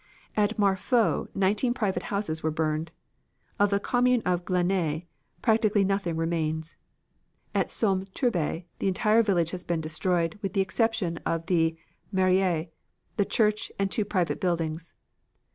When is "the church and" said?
13.17-13.91